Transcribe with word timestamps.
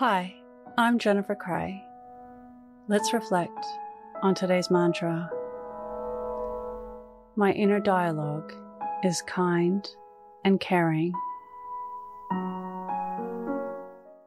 Hi, 0.00 0.34
I'm 0.78 0.98
Jennifer 0.98 1.34
Cray. 1.34 1.84
Let's 2.88 3.12
reflect 3.12 3.66
on 4.22 4.34
today's 4.34 4.70
mantra. 4.70 5.28
My 7.36 7.52
inner 7.52 7.80
dialogue 7.80 8.50
is 9.04 9.20
kind 9.26 9.86
and 10.42 10.58
caring. 10.58 11.12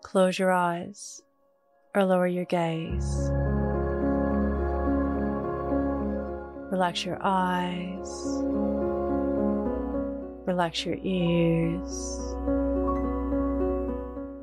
Close 0.04 0.38
your 0.38 0.52
eyes 0.52 1.23
or 1.96 2.05
lower 2.05 2.28
your 2.28 2.46
gaze. 2.46 3.32
Relax 6.71 7.04
your 7.04 7.18
eyes. 7.20 8.12
Relax 10.46 10.86
your 10.86 10.98
ears. 11.02 12.20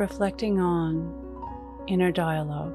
Reflecting 0.00 0.58
on 0.58 1.14
inner 1.86 2.10
dialogue. 2.10 2.72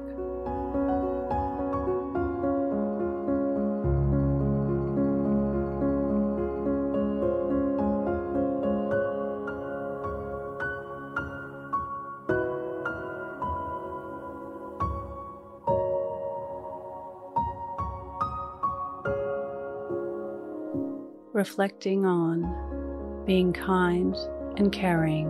reflecting 21.32 22.06
on 22.06 23.24
being 23.26 23.52
kind 23.52 24.16
and 24.56 24.72
caring 24.72 25.26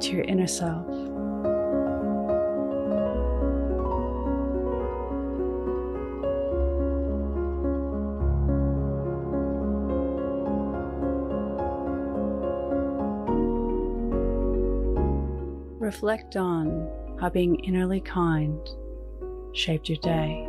to 0.00 0.12
your 0.12 0.24
inner 0.24 0.46
self. 0.46 1.09
Reflect 15.90 16.36
on 16.36 16.88
how 17.18 17.28
being 17.30 17.56
innerly 17.68 18.02
kind 18.04 18.60
shaped 19.52 19.88
your 19.88 19.98
day. 19.98 20.46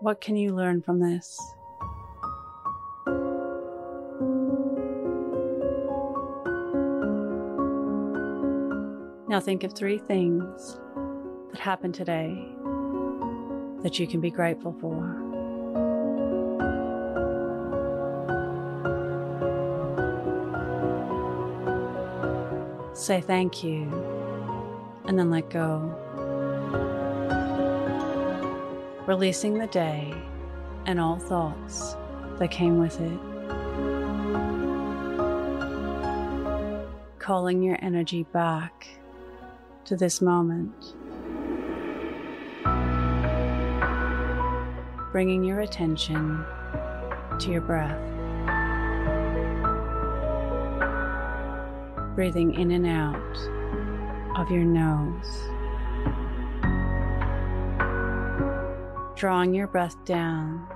What 0.00 0.20
can 0.20 0.36
you 0.36 0.54
learn 0.54 0.82
from 0.82 1.00
this? 1.00 1.40
Now 9.26 9.40
think 9.40 9.64
of 9.64 9.72
three 9.72 9.96
things 9.96 10.78
that 11.54 11.60
happened 11.60 11.94
today 11.94 12.48
that 13.84 14.00
you 14.00 14.08
can 14.08 14.20
be 14.20 14.28
grateful 14.28 14.74
for. 14.80 15.20
Say 22.92 23.20
thank 23.20 23.62
you 23.62 23.82
and 25.04 25.16
then 25.16 25.30
let 25.30 25.48
go. 25.48 25.78
Releasing 29.06 29.56
the 29.56 29.68
day 29.68 30.12
and 30.86 30.98
all 30.98 31.20
thoughts 31.20 31.94
that 32.40 32.50
came 32.50 32.80
with 32.80 33.00
it. 33.00 33.20
Calling 37.20 37.62
your 37.62 37.78
energy 37.80 38.24
back 38.24 38.88
to 39.84 39.94
this 39.94 40.20
moment. 40.20 40.96
Bringing 45.14 45.44
your 45.44 45.60
attention 45.60 46.44
to 47.38 47.48
your 47.52 47.60
breath. 47.60 48.00
Breathing 52.16 52.54
in 52.54 52.72
and 52.72 52.84
out 52.84 54.36
of 54.36 54.50
your 54.50 54.64
nose. 54.64 55.40
Drawing 59.16 59.54
your 59.54 59.68
breath 59.68 60.04
down 60.04 60.66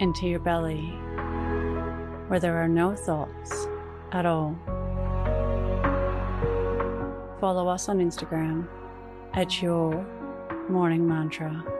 into 0.00 0.26
your 0.26 0.40
belly 0.40 0.90
where 2.26 2.40
there 2.40 2.56
are 2.56 2.66
no 2.66 2.96
thoughts 2.96 3.68
at 4.10 4.26
all. 4.26 4.58
Follow 7.40 7.68
us 7.68 7.88
on 7.88 8.00
Instagram 8.00 8.66
at 9.34 9.62
Your 9.62 10.04
Morning 10.68 11.06
Mantra. 11.06 11.75